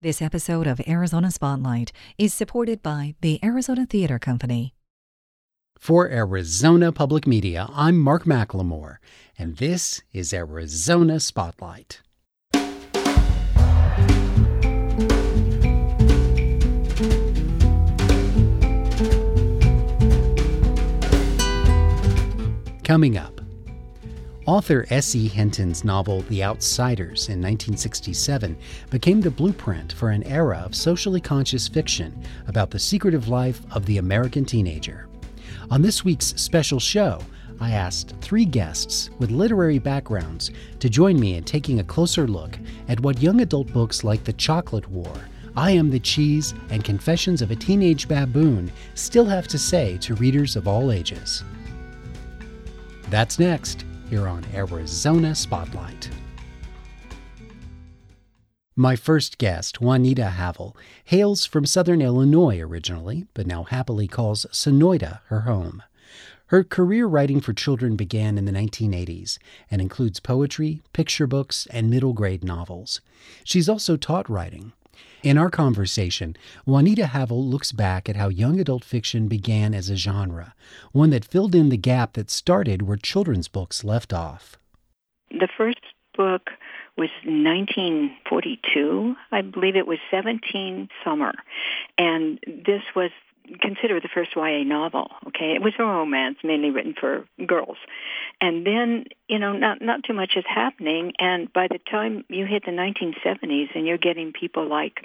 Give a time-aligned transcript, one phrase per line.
[0.00, 4.72] This episode of Arizona Spotlight is supported by the Arizona Theater Company.
[5.76, 8.98] For Arizona Public Media, I'm Mark McLemore,
[9.36, 12.02] and this is Arizona Spotlight.
[22.84, 23.37] Coming up,
[24.48, 25.28] author S.E.
[25.28, 28.56] Hinton's novel The Outsiders in 1967
[28.88, 33.84] became the blueprint for an era of socially conscious fiction about the secretive life of
[33.84, 35.06] the American teenager.
[35.70, 37.20] On this week's special show,
[37.60, 42.58] I asked three guests with literary backgrounds to join me in taking a closer look
[42.88, 45.12] at what young adult books like The Chocolate War,
[45.58, 50.14] I Am the Cheese, and Confessions of a Teenage Baboon still have to say to
[50.14, 51.44] readers of all ages.
[53.10, 56.10] That's next here on Arizona Spotlight.
[58.74, 65.20] My first guest, Juanita Havill, hails from southern Illinois originally, but now happily calls Sonoita
[65.26, 65.82] her home.
[66.46, 69.38] Her career writing for children began in the 1980s
[69.70, 73.02] and includes poetry, picture books, and middle grade novels.
[73.44, 74.72] She's also taught writing.
[75.22, 79.96] In our conversation, Juanita Havill looks back at how young adult fiction began as a
[79.96, 80.54] genre,
[80.92, 84.56] one that filled in the gap that started where children's books left off.
[85.30, 85.80] The first
[86.16, 86.50] book
[86.96, 89.16] was 1942.
[89.32, 91.32] I believe it was 17 Summer.
[91.96, 93.10] And this was
[93.60, 95.10] considered the first YA novel.
[95.28, 97.76] Okay, it was a romance mainly written for girls,
[98.40, 101.12] and then you know not not too much is happening.
[101.18, 105.00] And by the time you hit the 1970s, and you're getting people like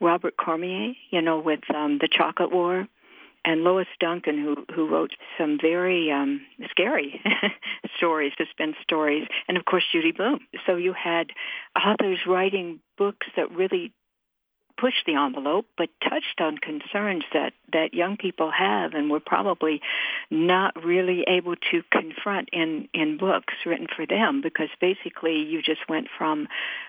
[0.00, 2.86] Robert Cormier, you know, with um, the Chocolate War,
[3.46, 7.22] and Lois Duncan, who who wrote some very um, scary
[7.96, 10.40] stories, suspense stories, and of course Judy Blume.
[10.66, 11.28] So you had
[11.76, 13.92] authors writing books that really
[14.76, 19.80] pushed the envelope, but touched on concerns that, that young people have and were probably
[20.30, 25.88] not really able to confront in, in books written for them because basically you just
[25.88, 26.48] went from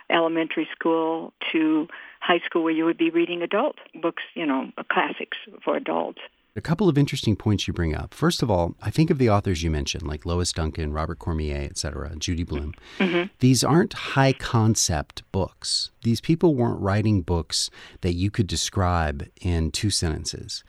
[0.10, 1.88] elementary school to
[2.20, 6.20] high school where you would be reading adult books, you know, classics for adults.
[6.58, 8.16] A couple of interesting points you bring up.
[8.16, 11.62] First of all, I think of the authors you mentioned, like Lois Duncan, Robert Cormier,
[11.70, 12.74] etc., Judy Blume.
[12.98, 13.32] Mm-hmm.
[13.40, 15.92] These aren't high concept books.
[16.02, 17.70] These people weren't writing books
[18.02, 20.64] that you could describe in two sentences.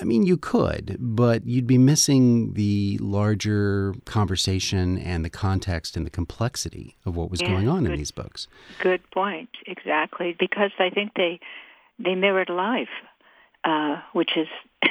[0.00, 6.06] I mean, you could, but you'd be missing the larger conversation and the context and
[6.06, 8.48] the complexity of what was yeah, going on good, in these books.
[8.80, 9.50] Good point.
[9.66, 10.34] Exactly.
[10.38, 11.38] Because I think they
[11.98, 12.88] they mirrored life
[13.64, 14.48] uh, which is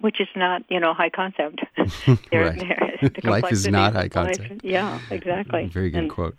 [0.00, 1.60] which is not you know high concept.
[2.30, 2.56] there,
[3.02, 3.24] right.
[3.24, 4.50] life is not high concept.
[4.50, 5.66] Life, yeah, exactly.
[5.66, 6.36] Very good and, quote.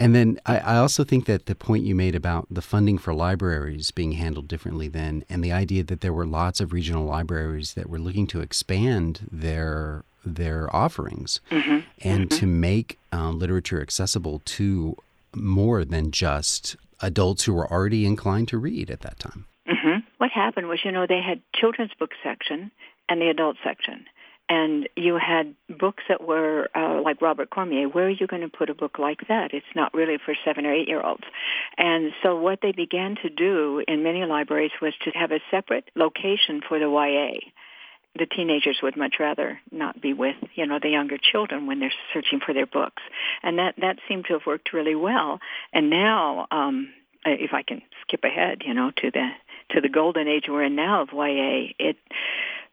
[0.00, 3.12] And then I, I, also think that the point you made about the funding for
[3.12, 7.74] libraries being handled differently then, and the idea that there were lots of regional libraries
[7.74, 11.78] that were looking to expand their their offerings mm-hmm.
[12.02, 12.38] and mm-hmm.
[12.38, 14.96] to make uh, literature accessible to
[15.34, 19.46] more than just adults who were already inclined to read at that time.
[19.68, 19.98] Mm-hmm.
[20.18, 22.70] What happened was, you know, they had children's book section
[23.08, 24.06] and the adult section.
[24.50, 27.88] And you had books that were uh, like Robert Cormier.
[27.88, 29.52] Where are you going to put a book like that?
[29.52, 31.24] It's not really for seven or eight year olds.
[31.76, 35.90] And so what they began to do in many libraries was to have a separate
[35.94, 37.50] location for the YA
[38.18, 41.92] the teenagers would much rather not be with you know the younger children when they're
[42.12, 43.02] searching for their books
[43.42, 45.38] and that that seemed to have worked really well
[45.72, 46.92] and now um
[47.24, 49.28] if i can skip ahead you know to the
[49.70, 51.96] to the golden age we're in now of YA, it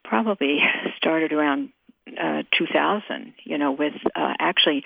[0.04, 0.60] probably
[0.98, 1.70] started around
[2.20, 3.34] uh, 2000.
[3.44, 4.84] You know, with uh, actually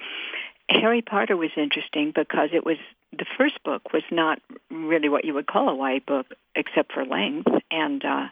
[0.70, 2.78] Harry Potter was interesting because it was
[3.12, 7.06] the first book was not really what you would call a YA book except for
[7.06, 8.28] length, and uh,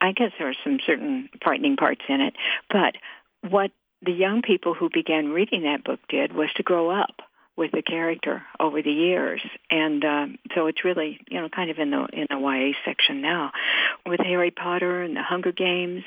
[0.00, 2.34] I guess there are some certain frightening parts in it.
[2.70, 2.94] But
[3.48, 3.70] what
[4.02, 7.22] the young people who began reading that book did was to grow up
[7.56, 11.78] with the character over the years, and um, so it's really you know kind of
[11.78, 13.52] in the in the YA section now.
[14.06, 16.02] With Harry Potter and the Hunger Games,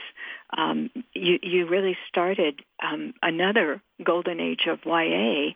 [0.56, 5.54] um, you you really started um, another golden age of YA,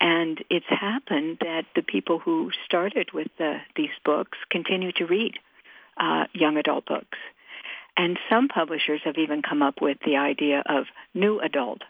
[0.00, 5.38] and it's happened that the people who started with the, these books continue to read
[5.96, 7.18] uh, young adult books,
[7.96, 11.82] and some publishers have even come up with the idea of new adult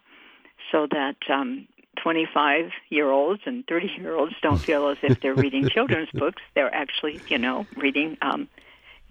[0.72, 1.66] so that um,
[2.02, 6.42] 25 year olds and 30 year olds don't feel as if they're reading children's books.
[6.54, 8.48] They're actually, you know, reading um,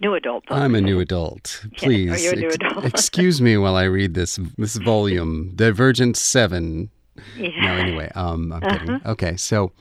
[0.00, 0.60] new adult books.
[0.60, 1.64] I'm a new adult.
[1.76, 2.84] Please yeah, new adult.
[2.84, 6.90] excuse me while I read this this volume, Divergent Seven.
[7.36, 7.48] Yeah.
[7.60, 8.78] No, anyway, um, I'm uh-huh.
[8.78, 9.00] kidding.
[9.04, 9.72] Okay, so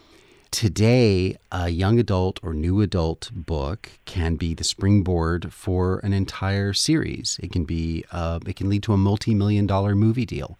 [0.52, 6.74] Today, a young adult or new adult book can be the springboard for an entire
[6.74, 7.40] series.
[7.44, 10.58] It can be, uh, it can lead to a multi-million dollar movie deal,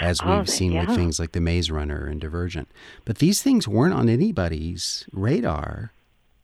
[0.00, 0.86] as we've Oh, seen yeah.
[0.86, 2.68] with things like The Maze Runner and Divergent.
[3.04, 5.92] But these things weren't on anybody's radar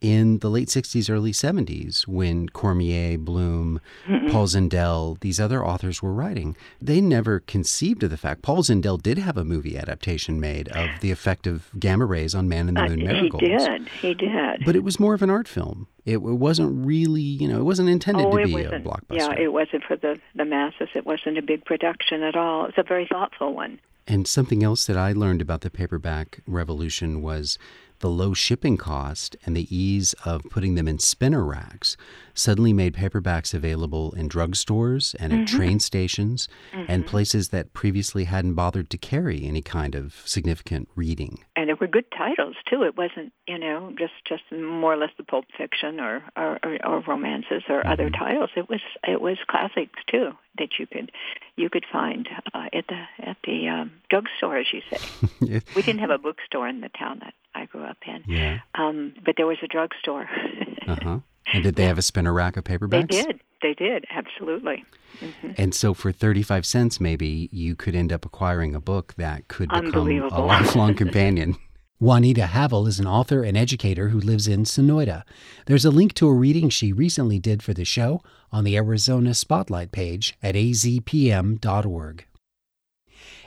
[0.05, 3.81] in the late 60s, early 70s when Cormier, Blume,
[4.29, 6.55] Paul Zindel, these other authors were writing.
[6.79, 8.43] They never conceived of the fact.
[8.43, 12.47] Paul Zindel did have a movie adaptation made of the effect of gamma rays on
[12.47, 13.45] man in the Uh, moon he marigolds.
[13.45, 13.87] did.
[14.01, 14.63] He did.
[14.63, 15.87] But it was more of an art film.
[16.05, 19.17] It, it wasn't really, you know, it wasn't intended oh, to be a blockbuster.
[19.17, 20.89] Yeah, it wasn't for the the masses.
[20.93, 22.67] It wasn't a big production at all.
[22.67, 23.79] It's a very thoughtful one.
[24.07, 27.57] And something else that I learned about the paperback revolution was
[28.05, 31.97] the low shipping cost and the ease of putting them in spinner racks
[32.35, 38.53] suddenly made paperbacks available in drugstores and at train stations and places that previously hadn't
[38.53, 41.39] bothered to carry any kind of significant reading.
[41.55, 42.83] And there were good titles too.
[42.83, 46.85] It wasn't, you know, just just more or less the pulp fiction or or, or,
[46.85, 48.51] or romances or other titles.
[48.55, 51.11] It was it was classics too that you could
[51.55, 55.61] you could find uh, at the at the um, drugstore, as you say.
[55.75, 58.59] we didn't have a bookstore in the town that I grew up in, yeah.
[58.75, 60.27] um, but there was a drugstore.
[60.87, 61.19] Uh huh.
[61.51, 63.09] And did they have a spinner rack of paperbacks?
[63.09, 63.39] they did.
[63.63, 64.05] They did.
[64.11, 64.85] Absolutely.
[65.19, 69.47] hmm And so for 35 cents, maybe you could end up acquiring a book that
[69.47, 71.55] could become a lifelong companion.
[71.99, 75.23] Juanita Havill is an author and educator who lives in Sonoita.
[75.65, 78.21] There's a link to a reading she recently did for the show
[78.51, 82.25] on the Arizona Spotlight page at azpm.org.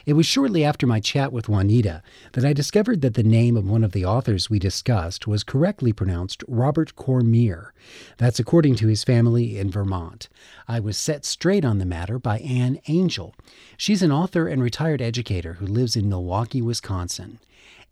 [0.05, 2.01] It was shortly after my chat with Juanita
[2.33, 5.93] that I discovered that the name of one of the authors we discussed was correctly
[5.93, 7.73] pronounced Robert Cormier.
[8.17, 10.29] That's according to his family in Vermont.
[10.67, 13.35] I was set straight on the matter by Ann Angel.
[13.77, 17.39] She's an author and retired educator who lives in Milwaukee, Wisconsin.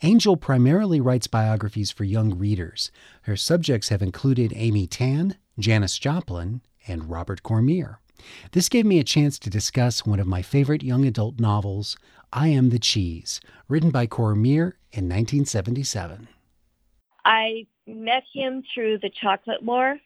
[0.04, 2.92] Angel primarily writes biographies for young readers.
[3.24, 8.00] Her subjects have included Amy Tan, Janis Joplin, and Robert Cormier.
[8.52, 11.98] This gave me a chance to discuss one of my favorite young adult novels,
[12.32, 16.28] I Am the Cheese, written by Cormier in 1977.
[17.26, 20.00] I met him through the Chocolate War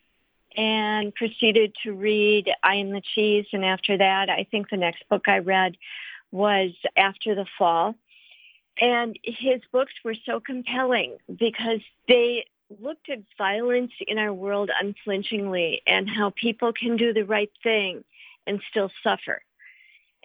[0.55, 3.45] and proceeded to read I Am the Cheese.
[3.53, 5.77] And after that, I think the next book I read
[6.31, 7.95] was After the Fall.
[8.79, 12.45] And his books were so compelling because they
[12.79, 18.03] looked at violence in our world unflinchingly and how people can do the right thing
[18.47, 19.41] and still suffer.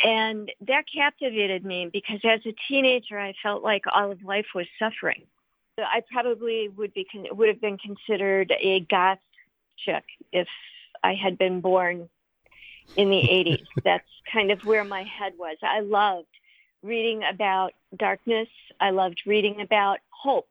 [0.02, 4.66] And that captivated me because as a teenager, I felt like all of life was
[4.78, 5.22] suffering.
[5.78, 9.18] I probably would be con- would have been considered a goth
[9.78, 10.48] chick if
[11.02, 12.08] I had been born
[12.96, 13.66] in the 80s.
[13.84, 15.56] That's kind of where my head was.
[15.62, 16.28] I loved
[16.82, 18.48] reading about darkness.
[18.80, 20.48] I loved reading about hope.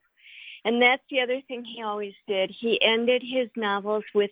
[0.65, 2.51] And that's the other thing he always did.
[2.59, 4.31] He ended his novels with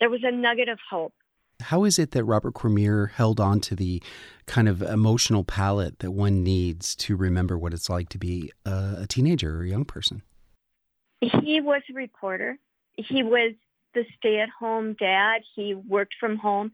[0.00, 1.12] there was a nugget of hope.
[1.60, 4.02] How is it that Robert Cormier held on to the
[4.46, 9.02] kind of emotional palette that one needs to remember what it's like to be a,
[9.02, 10.22] a teenager or a young person?
[11.20, 12.58] He was a reporter.
[12.96, 13.52] He was
[13.94, 15.42] the stay-at-home dad.
[15.54, 16.72] He worked from home.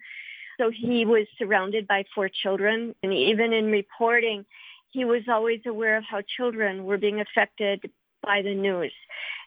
[0.59, 2.95] So he was surrounded by four children.
[3.03, 4.47] And even in reporting,
[4.91, 7.91] he was always aware of how children were being affected
[8.23, 8.93] by the news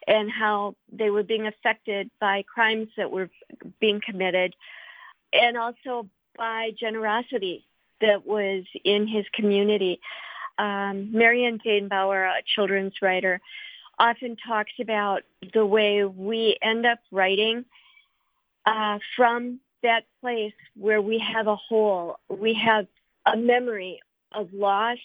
[0.07, 3.29] and how they were being affected by crimes that were
[3.79, 4.55] being committed
[5.33, 6.07] and also
[6.37, 7.65] by generosity
[8.01, 9.99] that was in his community.
[10.57, 13.39] Um, Marion Dane Bauer, a children's writer,
[13.99, 15.21] often talks about
[15.53, 17.65] the way we end up writing
[18.65, 22.17] uh, from that place where we have a hole.
[22.29, 22.87] We have
[23.25, 23.99] a memory
[24.31, 24.97] of loss.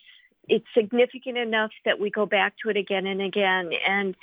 [0.48, 3.70] It's significant enough that we go back to it again and again.
[3.86, 4.16] And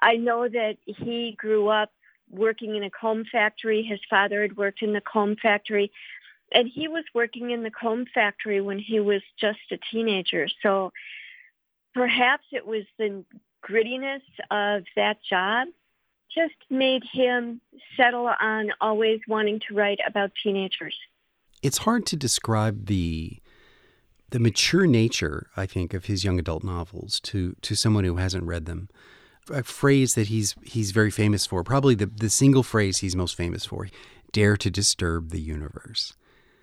[0.00, 1.90] I know that he grew up
[2.30, 3.82] working in a comb factory.
[3.82, 5.90] His father had worked in the comb factory.
[6.52, 10.48] And he was working in the comb factory when he was just a teenager.
[10.62, 10.92] So
[11.94, 13.24] perhaps it was the
[13.62, 15.68] grittiness of that job
[16.34, 17.60] just made him
[17.96, 20.96] settle on always wanting to write about teenagers.
[21.62, 23.40] It's hard to describe the
[24.30, 28.44] the mature nature, I think, of his young adult novels to to someone who hasn't
[28.44, 28.88] read them.
[29.50, 33.34] A phrase that he's he's very famous for, probably the, the single phrase he's most
[33.34, 33.88] famous for,
[34.32, 36.14] dare to disturb the universe.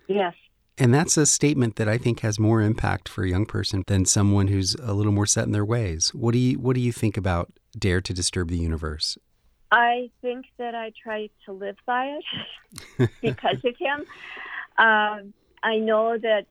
[0.06, 0.34] Yes.
[0.78, 4.04] And that's a statement that I think has more impact for a young person than
[4.04, 6.14] someone who's a little more set in their ways.
[6.14, 9.18] What do you what do you think about dare to disturb the universe?
[9.72, 12.18] I think that I try to live by
[12.98, 14.00] it because of him.
[14.78, 16.46] Um, I know that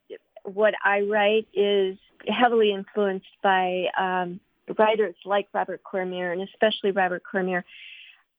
[0.46, 1.98] what I write is
[2.28, 4.40] heavily influenced by um,
[4.78, 7.66] writers like Robert Cormier and especially Robert Cormier,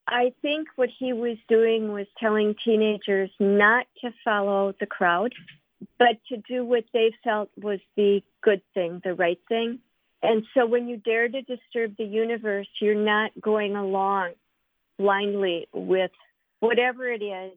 [0.08, 5.34] I think what he was doing was telling teenagers not to follow the crowd,
[5.98, 9.80] but to do what they felt was the good thing, the right thing.
[10.22, 14.32] And so when you dare to disturb the universe, you're not going along
[14.98, 16.10] blindly with
[16.60, 17.52] whatever it is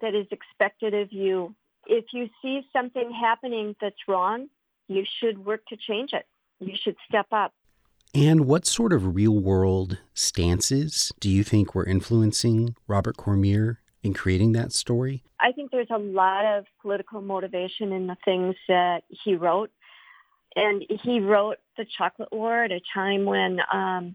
[0.00, 1.54] that is expected of you.
[1.86, 4.48] If you see something happening that's wrong,
[4.88, 6.26] you should work to change it.
[6.60, 7.52] You should step up.
[8.14, 14.14] And what sort of real world stances do you think were influencing Robert Cormier in
[14.14, 15.24] creating that story?
[15.40, 19.70] I think there's a lot of political motivation in the things that he wrote.
[20.54, 24.14] And he wrote The Chocolate War at a time when um,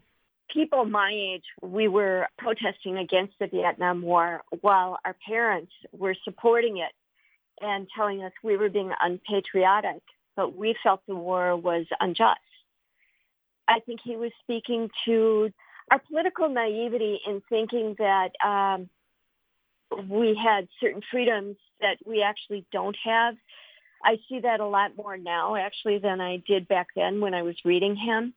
[0.52, 6.78] people my age, we were protesting against the Vietnam War while our parents were supporting
[6.78, 6.92] it
[7.60, 10.02] and telling us we were being unpatriotic,
[10.36, 12.40] but we felt the war was unjust.
[13.68, 15.52] I think he was speaking to
[15.90, 18.88] our political naivety in thinking that um,
[20.08, 23.36] we had certain freedoms that we actually don't have.
[24.02, 27.42] I see that a lot more now, actually, than I did back then when I
[27.42, 28.34] was reading him.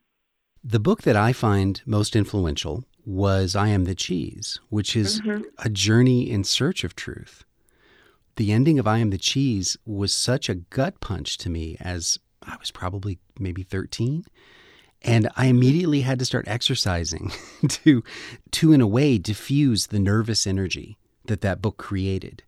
[0.63, 5.43] The book that I find most influential was I Am the Cheese, which is mm-hmm.
[5.57, 7.43] a journey in search of truth.
[8.35, 12.17] The ending of I Am the Cheese was such a gut punch to me as
[12.41, 14.25] I was probably maybe 13.
[15.03, 17.31] And I immediately had to start exercising
[17.67, 18.03] to,
[18.51, 22.43] to, in a way, diffuse the nervous energy that that book created.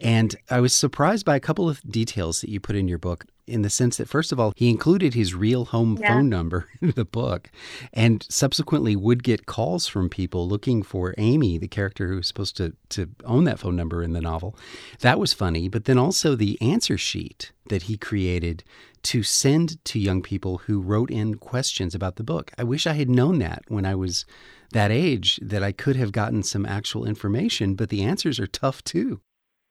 [0.00, 3.26] And I was surprised by a couple of details that you put in your book
[3.46, 6.08] in the sense that, first of all, he included his real home yeah.
[6.08, 7.50] phone number in the book
[7.92, 12.56] and subsequently would get calls from people looking for Amy, the character who was supposed
[12.56, 14.56] to, to own that phone number in the novel.
[15.00, 15.68] That was funny.
[15.68, 18.64] But then also the answer sheet that he created
[19.02, 22.52] to send to young people who wrote in questions about the book.
[22.56, 24.24] I wish I had known that when I was
[24.72, 28.82] that age, that I could have gotten some actual information, but the answers are tough
[28.84, 29.20] too.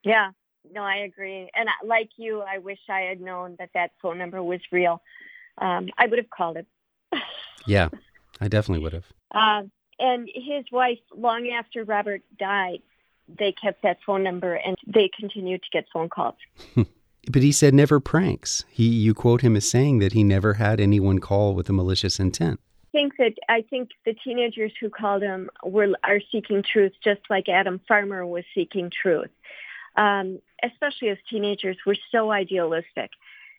[0.03, 0.31] Yeah,
[0.73, 1.49] no, I agree.
[1.55, 5.01] And like you, I wish I had known that that phone number was real.
[5.57, 6.67] Um, I would have called it.
[7.65, 7.89] yeah,
[8.39, 9.05] I definitely would have.
[9.33, 9.63] Uh,
[9.99, 12.79] and his wife, long after Robert died,
[13.27, 16.35] they kept that phone number and they continued to get phone calls.
[16.75, 18.65] but he said never pranks.
[18.69, 22.19] He, you quote him as saying that he never had anyone call with a malicious
[22.19, 22.59] intent.
[22.83, 27.21] I think that I think the teenagers who called him were are seeking truth, just
[27.29, 29.29] like Adam Farmer was seeking truth
[29.95, 33.11] um, especially as teenagers, we're so idealistic.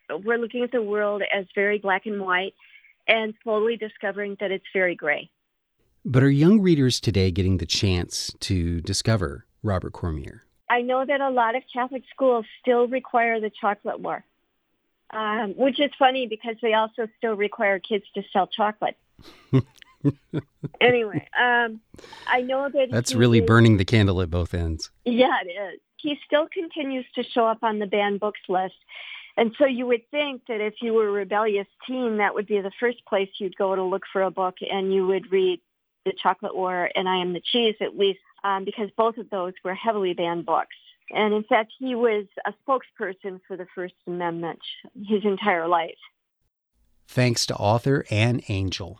[0.09, 2.53] We're looking at the world as very black and white
[3.07, 5.29] and slowly discovering that it's very gray.
[6.05, 10.43] But are young readers today getting the chance to discover Robert Cormier?
[10.69, 14.23] I know that a lot of Catholic schools still require the chocolate war,
[15.11, 18.97] um, which is funny because they also still require kids to sell chocolate.
[20.81, 21.79] anyway, um,
[22.27, 24.91] I know that that's really is, burning the candle at both ends.
[25.05, 28.75] Yeah, it is he still continues to show up on the banned books list.
[29.35, 32.61] And so you would think that if you were a rebellious teen, that would be
[32.61, 35.59] the first place you'd go to look for a book and you would read
[36.05, 39.53] The Chocolate War and I Am the Cheese at least, um, because both of those
[39.63, 40.75] were heavily banned books.
[41.09, 44.59] And in fact, he was a spokesperson for the First Amendment
[45.07, 45.97] his entire life.
[47.07, 48.99] Thanks to author Ann Angel.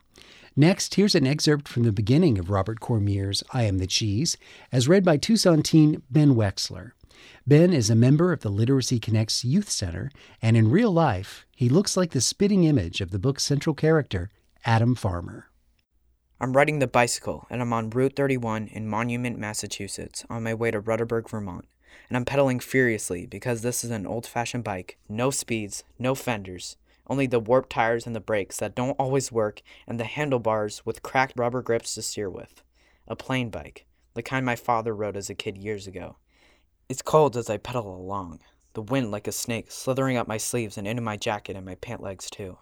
[0.56, 4.38] Next, here's an excerpt from the beginning of Robert Cormier's I Am the Cheese,
[4.72, 6.92] as read by Tucson teen Ben Wexler.
[7.48, 10.12] Ben is a member of the Literacy Connects Youth Center,
[10.44, 14.30] and in real life, he looks like the spitting image of the book's central character,
[14.64, 15.48] Adam Farmer.
[16.40, 20.70] I'm riding the bicycle, and I'm on Route 31 in Monument, Massachusetts, on my way
[20.70, 21.66] to Rutterburg, Vermont.
[22.10, 25.00] And I'm pedaling furiously because this is an old fashioned bike.
[25.10, 29.62] No speeds, no fenders, only the warped tires and the brakes that don't always work,
[29.88, 32.64] and the handlebars with cracked rubber grips to steer with.
[33.08, 36.18] A plain bike, the kind my father rode as a kid years ago.
[36.88, 38.40] It's cold as I pedal along,
[38.74, 41.76] the wind like a snake slithering up my sleeves and into my jacket and my
[41.76, 42.58] pant legs too.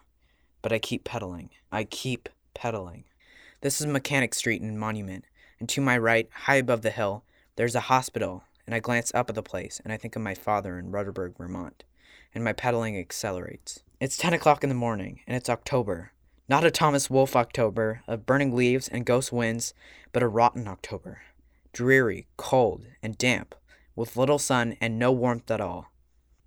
[0.60, 1.50] But I keep pedaling.
[1.70, 3.04] I keep pedaling.
[3.60, 5.24] This is Mechanic Street in Monument,
[5.60, 7.24] and to my right, high above the hill,
[7.56, 10.34] there's a hospital, and I glance up at the place and I think of my
[10.34, 11.84] father in Rutterburg, Vermont,
[12.34, 13.82] and my pedaling accelerates.
[14.02, 16.10] It's 10 o'clock in the morning, and it's October.
[16.48, 19.74] Not a Thomas Wolfe October of burning leaves and ghost winds,
[20.12, 21.22] but a rotten October.
[21.72, 23.54] Dreary, cold, and damp,
[23.94, 25.92] with little sun and no warmth at all.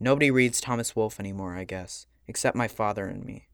[0.02, 3.48] Nobody reads Thomas Wolfe anymore, I guess, except my father and me.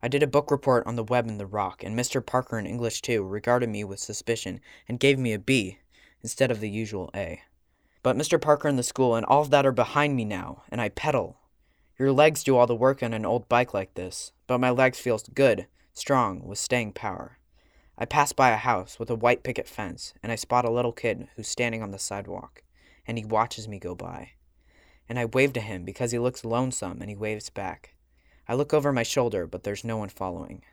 [0.00, 2.24] I did a book report on the web and the rock, and Mr.
[2.24, 5.78] Parker in English too regarded me with suspicion and gave me a B
[6.22, 7.42] instead of the usual A.
[8.04, 8.40] But Mr.
[8.40, 11.38] Parker and the school and all of that are behind me now, and I pedal,
[11.98, 14.98] your legs do all the work on an old bike like this, but my legs
[14.98, 17.38] feel good, strong with staying power.
[17.98, 20.92] I pass by a house with a white picket fence, and I spot a little
[20.92, 22.62] kid who's standing on the sidewalk,
[23.06, 24.30] and he watches me go by.
[25.08, 27.94] And I wave to him because he looks lonesome and he waves back.
[28.48, 30.64] I look over my shoulder, but there's no one following.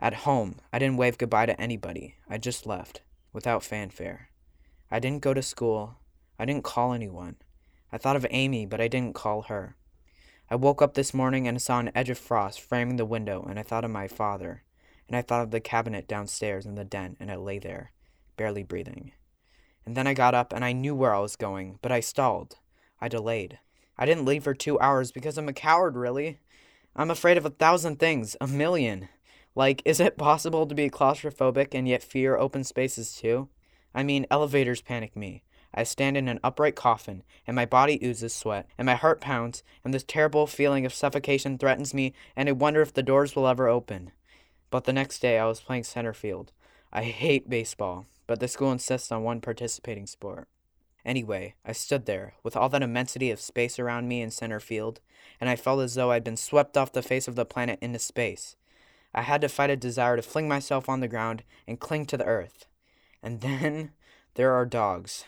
[0.00, 2.16] At home, I didn't wave goodbye to anybody.
[2.28, 4.30] I just left, without fanfare.
[4.90, 5.98] I didn't go to school.
[6.38, 7.36] I didn't call anyone.
[7.92, 9.76] I thought of Amy, but I didn't call her.
[10.50, 13.58] I woke up this morning and saw an edge of frost framing the window, and
[13.58, 14.62] I thought of my father,
[15.06, 17.92] and I thought of the cabinet downstairs in the den, and I lay there,
[18.36, 19.12] barely breathing.
[19.84, 22.56] And then I got up and I knew where I was going, but I stalled.
[23.00, 23.58] I delayed.
[23.98, 26.38] I didn't leave for two hours because I'm a coward, really.
[26.96, 29.08] I'm afraid of a thousand things, a million.
[29.54, 33.48] Like, is it possible to be claustrophobic and yet fear open spaces too?
[33.94, 35.42] I mean, elevators panic me.
[35.78, 39.62] I stand in an upright coffin, and my body oozes sweat, and my heart pounds,
[39.84, 43.46] and this terrible feeling of suffocation threatens me, and I wonder if the doors will
[43.46, 44.10] ever open.
[44.70, 46.50] But the next day I was playing center field.
[46.92, 50.48] I hate baseball, but the school insists on one participating sport.
[51.04, 54.98] Anyway, I stood there, with all that immensity of space around me in center field,
[55.40, 58.00] and I felt as though I'd been swept off the face of the planet into
[58.00, 58.56] space.
[59.14, 62.16] I had to fight a desire to fling myself on the ground and cling to
[62.16, 62.66] the earth.
[63.22, 63.92] And then
[64.34, 65.24] there are dogs.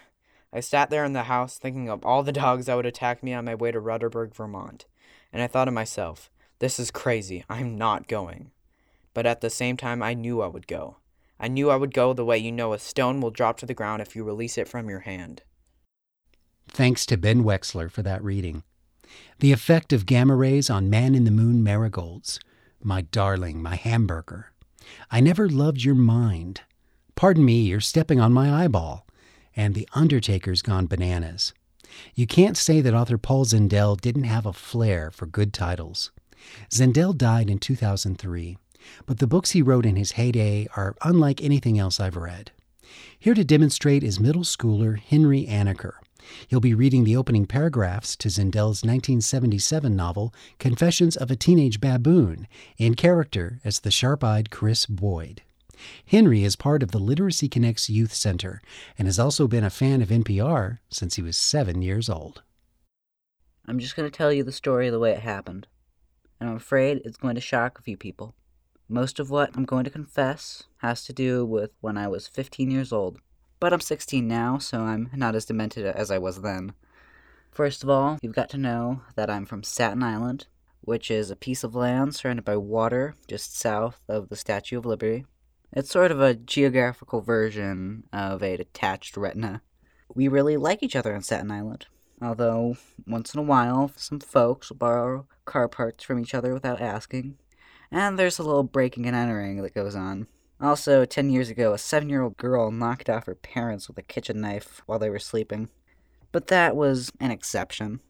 [0.53, 3.33] I sat there in the house thinking of all the dogs that would attack me
[3.33, 4.87] on my way to Rutterburg, Vermont,
[5.33, 7.45] and I thought to myself, this is crazy.
[7.49, 8.51] I'm not going.
[9.15, 10.97] But at the same time, I knew I would go.
[11.39, 13.75] I knew I would go the way you know a stone will drop to the
[13.75, 15.43] ground if you release it from your hand.
[16.69, 18.63] Thanks to Ben Wexler for that reading.
[19.39, 22.39] The effect of gamma rays on man in the moon marigolds.
[22.83, 24.53] My darling, my hamburger.
[25.11, 26.61] I never loved your mind.
[27.15, 29.07] Pardon me, you're stepping on my eyeball
[29.61, 31.53] and The Undertaker's Gone Bananas.
[32.15, 36.11] You can't say that author Paul Zindel didn't have a flair for good titles.
[36.71, 38.57] Zindel died in 2003,
[39.05, 42.53] but the books he wrote in his heyday are unlike anything else I've read.
[43.19, 45.97] Here to demonstrate is middle schooler Henry Anaker.
[46.49, 52.49] He'll be reading the opening paragraphs to Zindel's 1977 novel Confessions of a Teenage Baboon,
[52.79, 55.43] in character as the sharp eyed Chris Boyd.
[56.07, 58.61] Henry is part of the Literacy Connects Youth Center
[58.99, 62.43] and has also been a fan of NPR since he was seven years old.
[63.67, 65.67] I'm just going to tell you the story the way it happened,
[66.41, 68.35] and I'm afraid it's going to shock a few people.
[68.89, 72.71] Most of what I'm going to confess has to do with when I was 15
[72.71, 73.19] years old,
[73.61, 76.73] but I'm 16 now, so I'm not as demented as I was then.
[77.53, 80.47] First of all, you've got to know that I'm from Staten Island,
[80.81, 84.87] which is a piece of land surrounded by water just south of the Statue of
[84.87, 85.27] Liberty.
[85.73, 89.63] It's sort of a geographical version of a detached retina.
[90.13, 91.87] We really like each other on Staten Island,
[92.21, 96.81] although once in a while some folks will borrow car parts from each other without
[96.81, 97.37] asking,
[97.89, 100.27] and there's a little breaking and entering that goes on.
[100.61, 104.03] Also, 10 years ago, a 7 year old girl knocked off her parents with a
[104.03, 105.69] kitchen knife while they were sleeping.
[106.33, 108.01] But that was an exception.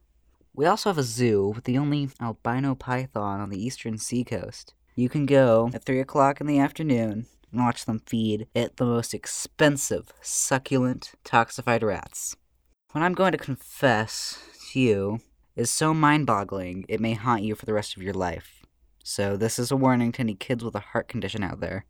[0.54, 4.72] We also have a zoo with the only albino python on the eastern seacoast.
[4.96, 8.84] You can go at 3 o'clock in the afternoon and watch them feed it the
[8.84, 12.36] most expensive, succulent, toxified rats.
[12.92, 14.38] What I'm going to confess
[14.70, 15.20] to you
[15.56, 18.62] is so mind boggling it may haunt you for the rest of your life.
[19.02, 21.84] So, this is a warning to any kids with a heart condition out there.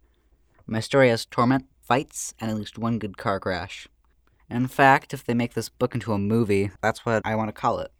[0.66, 3.88] My story has torment, fights, and at least one good car crash.
[4.48, 7.52] In fact, if they make this book into a movie, that's what I want to
[7.52, 7.92] call it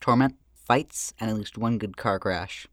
[0.00, 2.66] Torment, Fights, and at least one good car crash.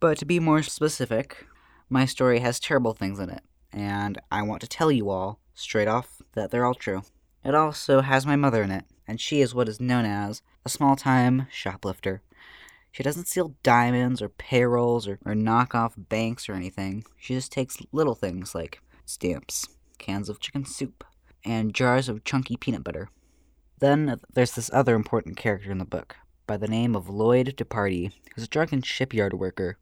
[0.00, 1.46] But to be more specific,
[1.88, 3.42] my story has terrible things in it
[3.72, 7.02] and I want to tell you all, straight off, that they're all true.
[7.44, 10.68] It also has my mother in it, and she is what is known as a
[10.68, 12.22] small time shoplifter.
[12.92, 17.04] She doesn't steal diamonds or payrolls or, or knock off banks or anything.
[17.16, 19.66] She just takes little things like stamps,
[19.98, 21.04] cans of chicken soup,
[21.44, 23.08] and jars of chunky peanut butter.
[23.78, 28.12] Then there's this other important character in the book by the name of Lloyd Dipardi,
[28.34, 29.78] who's a drunken shipyard worker,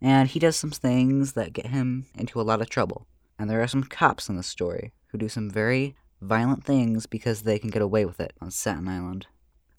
[0.00, 3.06] and he does some things that get him into a lot of trouble.
[3.38, 7.42] And there are some cops in this story who do some very violent things because
[7.42, 9.26] they can get away with it on Staten Island.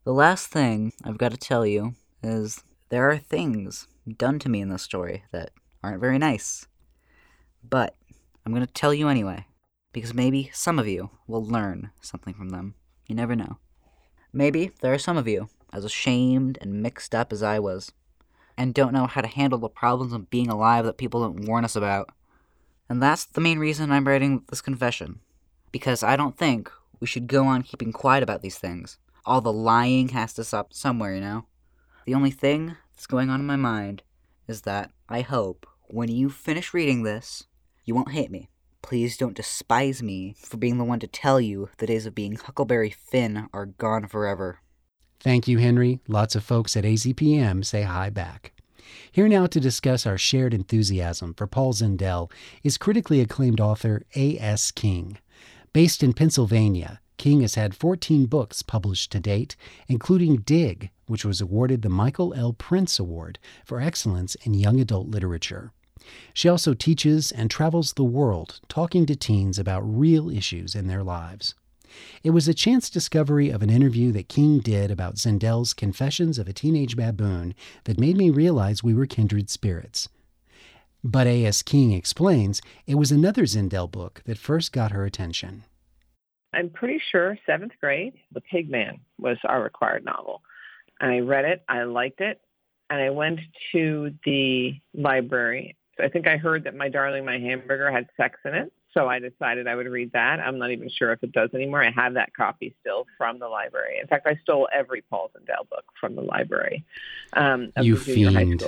[0.04, 4.62] The last thing I've got to tell you is there are things done to me
[4.62, 5.52] in this story that
[5.84, 6.67] aren't very nice.
[7.67, 7.96] But
[8.46, 9.46] I'm going to tell you anyway,
[9.91, 12.76] because maybe some of you will learn something from them.
[13.08, 13.58] You never know.
[14.32, 17.91] Maybe there are some of you as ashamed and mixed up as I was,
[18.58, 21.65] and don't know how to handle the problems of being alive that people don't warn
[21.65, 22.10] us about.
[22.89, 25.19] And that's the main reason I'm writing this confession.
[25.71, 28.97] Because I don't think we should go on keeping quiet about these things.
[29.26, 31.45] All the lying has to stop somewhere, you know?
[32.06, 34.04] The only thing that's going on in my mind
[34.47, 37.43] is that I hope when you finish reading this,
[37.84, 38.50] you won't hate me.
[38.82, 42.36] Please don't despise me for being the one to tell you the days of being
[42.36, 44.60] Huckleberry Finn are gone forever.
[45.19, 46.00] Thank you, Henry.
[46.08, 48.54] Lots of folks at AZPM say hi back.
[49.12, 52.32] Here now to discuss our shared enthusiasm for Paul Zindel
[52.63, 54.71] is critically acclaimed author A.S.
[54.71, 55.17] King.
[55.73, 59.56] Based in Pennsylvania, King has had 14 books published to date,
[59.88, 62.54] including Dig, which was awarded the Michael L.
[62.54, 65.71] Printz Award for Excellence in Young Adult Literature.
[66.34, 71.04] She also teaches and travels the world talking to teens about real issues in their
[71.04, 71.56] lives.
[72.23, 76.47] It was a chance discovery of an interview that King did about Zindel's Confessions of
[76.47, 77.54] a Teenage Baboon
[77.86, 80.10] that made me realize we were kindred spirits.
[81.04, 81.62] But A.S.
[81.62, 85.63] King explains it was another Zindel book that first got her attention.
[86.54, 90.41] I'm pretty sure seventh grade, The Pigman was our required novel.
[91.00, 92.41] And I read it, I liked it,
[92.89, 93.39] and I went
[93.73, 95.76] to the library.
[96.00, 98.71] I think I heard that My Darling, My Hamburger had sex in it.
[98.97, 100.39] So I decided I would read that.
[100.39, 101.83] I'm not even sure if it does anymore.
[101.83, 103.99] I have that copy still from the library.
[104.01, 106.83] In fact, I stole every Paul Zindel book from the library.
[107.33, 108.63] Um, you fiend.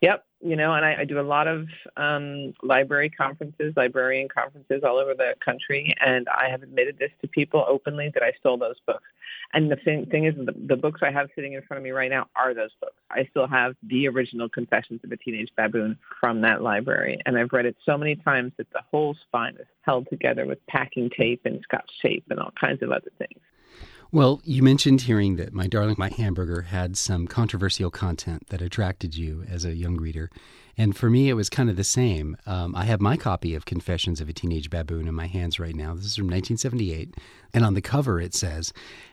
[0.00, 4.82] Yep, you know, and I, I do a lot of um, library conferences, librarian conferences
[4.84, 8.56] all over the country, and I have admitted this to people openly that I stole
[8.56, 9.08] those books.
[9.52, 11.90] And the thing, thing is, the, the books I have sitting in front of me
[11.90, 12.94] right now are those books.
[13.10, 17.52] I still have the original Confessions of a Teenage Baboon from that library, and I've
[17.52, 21.42] read it so many times that the whole spine is held together with packing tape
[21.46, 23.40] and scotch tape and all kinds of other things.
[24.10, 29.14] Well, you mentioned hearing that My Darling, My Hamburger had some controversial content that attracted
[29.18, 30.30] you as a young reader.
[30.78, 32.34] And for me, it was kind of the same.
[32.46, 35.74] Um, I have my copy of Confessions of a Teenage Baboon in my hands right
[35.74, 35.92] now.
[35.92, 37.16] This is from 1978.
[37.52, 38.72] And on the cover, it says,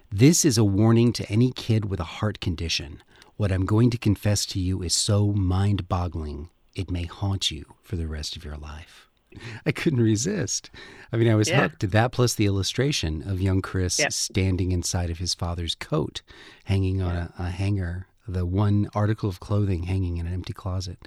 [0.10, 3.04] This is a warning to any kid with a heart condition.
[3.36, 7.76] What I'm going to confess to you is so mind boggling, it may haunt you
[7.84, 9.05] for the rest of your life.
[9.66, 10.70] I couldn't resist.
[11.12, 11.62] I mean, I was yeah.
[11.62, 11.90] hooked.
[11.92, 14.10] That plus the illustration of young Chris yeah.
[14.10, 16.22] standing inside of his father's coat,
[16.66, 20.98] hanging on a, a hanger the one article of clothing hanging in an empty closet.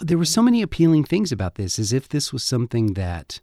[0.00, 3.40] There were so many appealing things about this, as if this was something that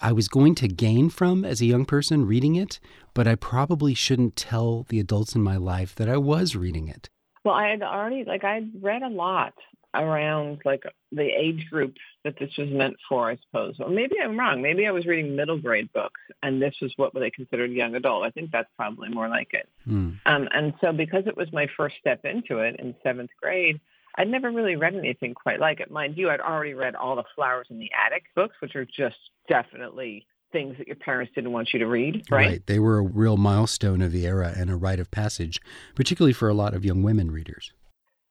[0.00, 2.80] I was going to gain from as a young person reading it,
[3.14, 7.08] but I probably shouldn't tell the adults in my life that I was reading it.
[7.44, 9.54] Well, I had already, like, I'd read a lot
[9.94, 13.76] around like the age group that this was meant for, I suppose.
[13.78, 14.62] Or maybe I'm wrong.
[14.62, 18.24] Maybe I was reading middle grade books and this was what they considered young adult.
[18.24, 19.68] I think that's probably more like it.
[19.86, 20.18] Mm.
[20.26, 23.80] Um, and so because it was my first step into it in seventh grade,
[24.16, 25.90] I'd never really read anything quite like it.
[25.90, 29.16] Mind you, I'd already read all the Flowers in the Attic books, which are just
[29.48, 32.46] definitely things that your parents didn't want you to read, right?
[32.46, 32.66] Right.
[32.66, 35.60] They were a real milestone of the era and a rite of passage,
[35.94, 37.72] particularly for a lot of young women readers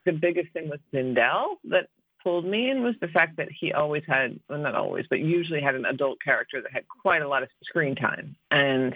[0.06, 1.88] the biggest thing with Zindel that
[2.24, 5.62] pulled me in was the fact that he always had, well, not always, but usually
[5.62, 8.36] had an adult character that had quite a lot of screen time.
[8.50, 8.96] And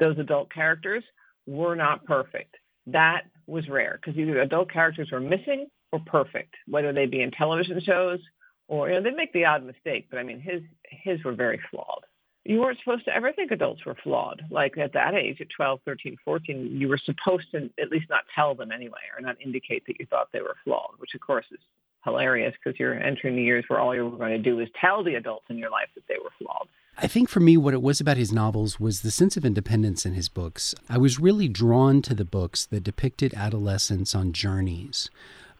[0.00, 1.04] those adult characters
[1.46, 2.56] were not perfect.
[2.86, 7.30] That was rare because either adult characters were missing or perfect, whether they be in
[7.30, 8.20] television shows
[8.68, 11.60] or, you know, they make the odd mistake, but I mean, his, his were very
[11.70, 12.04] flawed
[12.48, 14.42] you weren't supposed to ever think adults were flawed.
[14.50, 18.22] Like at that age, at 12, 13, 14, you were supposed to at least not
[18.34, 21.44] tell them anyway or not indicate that you thought they were flawed, which of course
[21.52, 21.58] is
[22.04, 25.04] hilarious because you're entering the years where all you were going to do is tell
[25.04, 26.68] the adults in your life that they were flawed.
[26.96, 30.06] I think for me, what it was about his novels was the sense of independence
[30.06, 30.74] in his books.
[30.88, 35.10] I was really drawn to the books that depicted adolescence on journeys.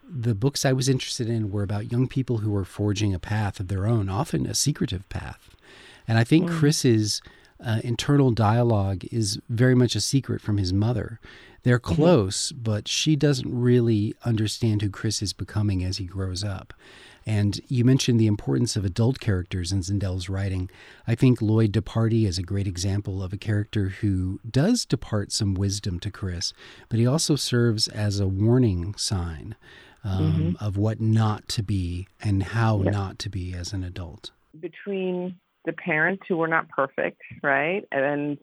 [0.03, 3.59] The books I was interested in were about young people who were forging a path
[3.59, 5.55] of their own, often a secretive path.
[6.09, 6.57] And I think mm.
[6.57, 7.21] Chris's
[7.63, 11.19] uh, internal dialogue is very much a secret from his mother.
[11.61, 11.95] They're mm-hmm.
[11.95, 12.63] close, mm-hmm.
[12.63, 16.73] but she doesn't really understand who Chris is becoming as he grows up.
[17.27, 20.67] And you mentioned the importance of adult characters in Zindel's writing.
[21.05, 25.53] I think Lloyd Dipardi is a great example of a character who does depart some
[25.53, 26.53] wisdom to Chris,
[26.87, 29.55] but he also serves as a warning sign
[30.03, 30.65] um, mm-hmm.
[30.65, 32.89] of what not to be and how yeah.
[32.89, 34.31] not to be as an adult.
[34.59, 37.83] Between the parents who were not perfect, right?
[37.91, 38.37] And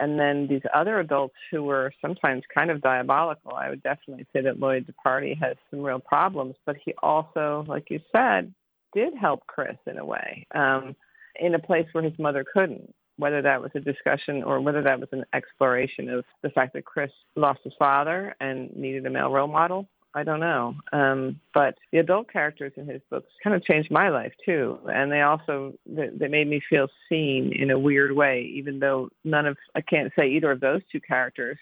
[0.00, 3.54] and then these other adults who were sometimes kind of diabolical.
[3.54, 7.90] I would definitely say that Lloyd Dipardi has some real problems, but he also, like
[7.90, 8.54] you said,
[8.94, 10.94] did help Chris in a way, um,
[11.40, 12.94] in a place where his mother couldn't.
[13.16, 16.84] Whether that was a discussion or whether that was an exploration of the fact that
[16.84, 20.74] Chris lost his father and needed a male role model, I don't know.
[20.92, 25.12] Um, but the adult characters in his books kind of changed my life too, and
[25.12, 28.50] they also they, they made me feel seen in a weird way.
[28.54, 31.58] Even though none of I can't say either of those two characters,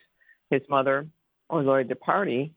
[0.51, 1.07] his mother
[1.49, 2.51] or Lloyd Dipardi,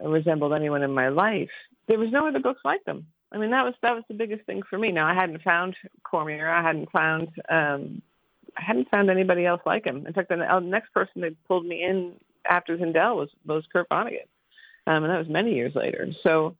[0.00, 1.50] resembled anyone in my life.
[1.88, 3.06] There was no other books like them.
[3.32, 4.90] I mean, that was that was the biggest thing for me.
[4.90, 6.48] Now, I hadn't found Cormier.
[6.48, 8.02] I hadn't found um,
[8.56, 10.06] I hadn't found anybody else like him.
[10.06, 12.14] In fact, the, the next person that pulled me in
[12.48, 14.28] after Zindel was was Kurt Vonnegut,
[14.86, 16.08] um, and that was many years later.
[16.22, 16.56] So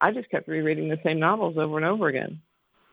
[0.00, 2.40] I just kept rereading the same novels over and over again,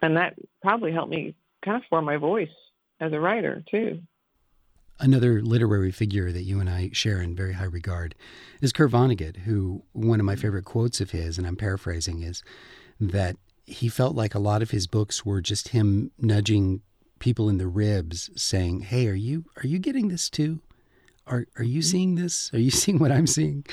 [0.01, 2.49] and that probably helped me kind of form my voice
[2.99, 4.01] as a writer too.
[4.99, 8.15] Another literary figure that you and I share in very high regard
[8.61, 12.43] is Kurt Vonnegut, who one of my favorite quotes of his, and I'm paraphrasing, is
[12.99, 16.81] that he felt like a lot of his books were just him nudging
[17.19, 20.61] people in the ribs, saying, "Hey, are you are you getting this too?
[21.25, 22.53] Are are you seeing this?
[22.53, 23.65] Are you seeing what I'm seeing?"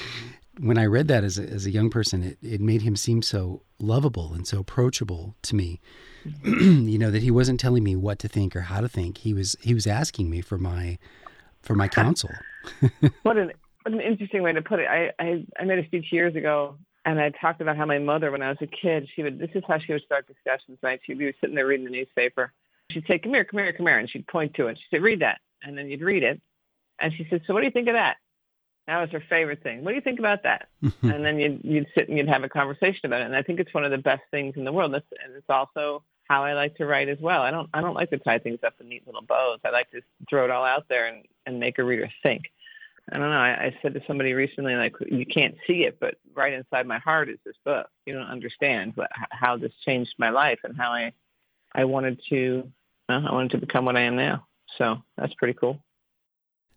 [0.60, 3.22] When I read that as a, as a young person, it, it made him seem
[3.22, 5.80] so lovable and so approachable to me.
[6.26, 6.88] Mm-hmm.
[6.88, 9.18] you know that he wasn't telling me what to think or how to think.
[9.18, 10.98] He was he was asking me for my
[11.62, 12.30] for my counsel.
[13.22, 14.86] what an what an interesting way to put it.
[14.88, 18.30] I, I I made a speech years ago and I talked about how my mother,
[18.30, 21.00] when I was a kid, she would, this is how she would start discussions, right?
[21.04, 22.52] She'd be sitting there reading the newspaper.
[22.90, 23.98] She'd say, come here, come here, come here.
[23.98, 24.78] And she'd point to it.
[24.78, 25.40] She'd say, read that.
[25.62, 26.40] And then you'd read it.
[26.98, 28.18] And she said, so what do you think of that?
[28.90, 29.84] That was her favorite thing.
[29.84, 30.66] What do you think about that?
[31.02, 33.26] and then you'd, you'd sit and you'd have a conversation about it.
[33.26, 34.92] And I think it's one of the best things in the world.
[34.92, 37.40] That's, and it's also how I like to write as well.
[37.42, 39.60] I don't, I don't like to tie things up in neat little bows.
[39.64, 42.50] I like to throw it all out there and, and make a reader think.
[43.12, 43.36] I don't know.
[43.36, 46.98] I, I said to somebody recently, like, you can't see it, but right inside my
[46.98, 47.86] heart is this book.
[48.06, 51.12] You don't understand what, how this changed my life and how I,
[51.72, 52.68] I wanted to,
[53.08, 54.48] uh, I wanted to become what I am now.
[54.78, 55.80] So that's pretty cool.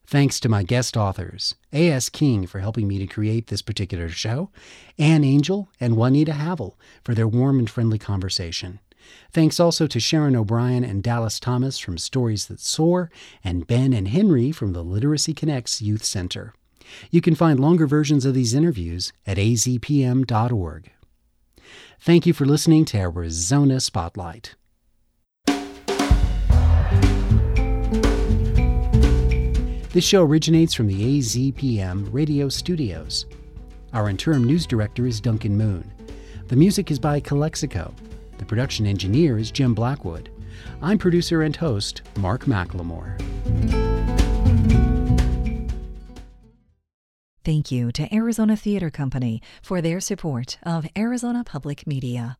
[0.05, 2.09] Thanks to my guest authors, A.S.
[2.09, 4.49] King for helping me to create this particular show,
[4.99, 8.79] Ann Angel and Juanita Havill for their warm and friendly conversation.
[9.31, 13.09] Thanks also to Sharon O'Brien and Dallas Thomas from Stories That Soar,
[13.43, 16.53] and Ben and Henry from the Literacy Connects Youth Center.
[17.09, 20.91] You can find longer versions of these interviews at azpm.org.
[21.99, 24.55] Thank you for listening to Arizona Spotlight.
[29.93, 33.27] This show originates from the AZPM radio studios.
[33.93, 35.93] Our interim news director is Duncan Moon.
[36.47, 37.93] The music is by Calexico.
[38.39, 40.32] The production engineer is Jim Blackwood.
[40.82, 43.21] I'm producer and host Mark McLemore.
[47.45, 52.39] Thank you to Arizona Theater Company for their support of Arizona Public Media.